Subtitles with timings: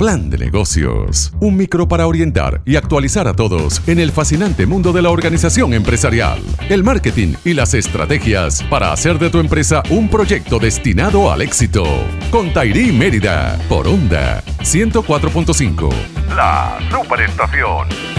[0.00, 1.30] Plan de negocios.
[1.40, 5.74] Un micro para orientar y actualizar a todos en el fascinante mundo de la organización
[5.74, 6.38] empresarial,
[6.70, 11.84] el marketing y las estrategias para hacer de tu empresa un proyecto destinado al éxito.
[12.30, 15.90] Con Tairi Mérida, por Onda 104.5.
[16.34, 18.09] La Superestación.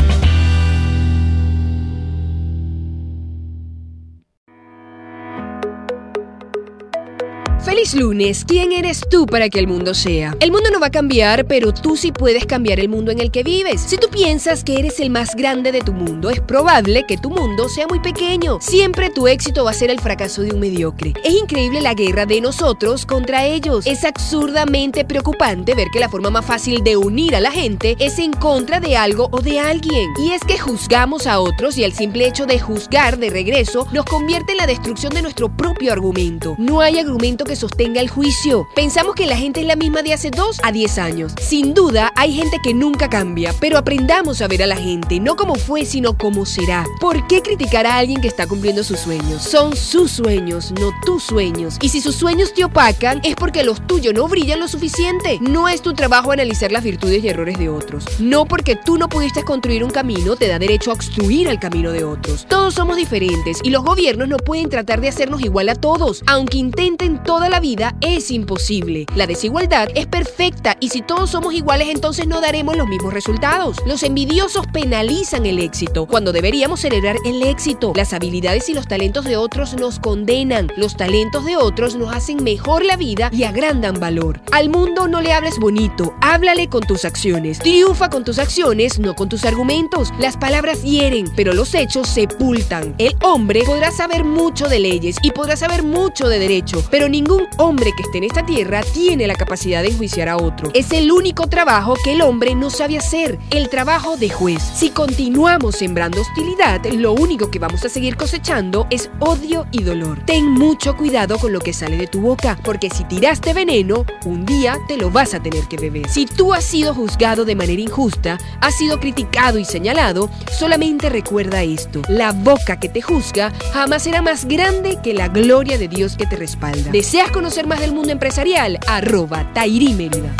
[7.64, 8.44] Feliz lunes.
[8.48, 10.36] ¿Quién eres tú para que el mundo sea?
[10.40, 13.30] El mundo no va a cambiar, pero tú sí puedes cambiar el mundo en el
[13.30, 13.82] que vives.
[13.82, 17.30] Si tú piensas que eres el más grande de tu mundo, es probable que tu
[17.30, 18.58] mundo sea muy pequeño.
[18.62, 21.14] Siempre tu éxito va a ser el fracaso de un mediocre.
[21.24, 23.86] Es increíble la guerra de nosotros contra ellos.
[23.86, 28.18] Es absurdamente preocupante ver que la forma más fácil de unir a la gente es
[28.18, 30.12] en contra de algo o de alguien.
[30.26, 34.06] Y es que juzgamos a otros y el simple hecho de juzgar de regreso nos
[34.06, 36.56] convierte en la destrucción de nuestro propio argumento.
[36.58, 38.68] No hay argumento que sostenga el juicio.
[38.76, 41.34] Pensamos que la gente es la misma de hace 2 a 10 años.
[41.42, 45.36] Sin duda, hay gente que nunca cambia, pero aprendamos a ver a la gente, no
[45.36, 46.86] como fue, sino como será.
[47.00, 49.44] ¿Por qué criticar a alguien que está cumpliendo sus sueños?
[49.44, 51.78] Son sus sueños, no tus sueños.
[51.82, 55.40] Y si sus sueños te opacan, es porque los tuyos no brillan lo suficiente.
[55.42, 58.06] No es tu trabajo analizar las virtudes y errores de otros.
[58.20, 61.92] No porque tú no pudiste construir un camino, te da derecho a obstruir el camino
[61.92, 62.46] de otros.
[62.48, 66.58] Todos somos diferentes y los gobiernos no pueden tratar de hacernos igual a todos, aunque
[66.58, 69.06] intenten todo la vida es imposible.
[69.16, 73.78] La desigualdad es perfecta y si todos somos iguales entonces no daremos los mismos resultados.
[73.86, 77.94] Los envidiosos penalizan el éxito cuando deberíamos celebrar el éxito.
[77.96, 80.72] Las habilidades y los talentos de otros nos condenan.
[80.78, 84.42] Los talentos de otros nos hacen mejor la vida y agrandan valor.
[84.52, 87.60] Al mundo no le hables bonito, háblale con tus acciones.
[87.60, 90.10] Triunfa con tus acciones, no con tus argumentos.
[90.20, 92.96] Las palabras hieren, pero los hechos sepultan.
[92.98, 97.31] El hombre podrá saber mucho de leyes y podrá saber mucho de derecho, pero ningún
[97.32, 100.70] Ningún hombre que esté en esta tierra tiene la capacidad de enjuiciar a otro.
[100.74, 104.62] Es el único trabajo que el hombre no sabe hacer, el trabajo de juez.
[104.62, 110.26] Si continuamos sembrando hostilidad, lo único que vamos a seguir cosechando es odio y dolor.
[110.26, 114.46] Ten mucho cuidado con lo que sale de tu boca, porque si tiraste veneno, un
[114.46, 116.10] día te lo vas a tener que beber.
[116.10, 121.64] Si tú has sido juzgado de manera injusta, has sido criticado y señalado, solamente recuerda
[121.64, 122.02] esto.
[122.10, 126.26] La boca que te juzga jamás será más grande que la gloria de Dios que
[126.26, 126.92] te respalda.
[127.12, 128.80] ¿Deseas conocer más del mundo empresarial?
[128.88, 130.34] Arroba Tairi Mérida.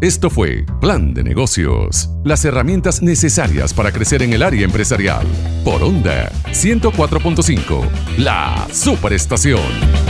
[0.00, 2.10] Esto fue Plan de Negocios.
[2.24, 5.26] Las herramientas necesarias para crecer en el área empresarial.
[5.64, 7.82] Por Onda 104.5.
[8.18, 10.03] La Superestación.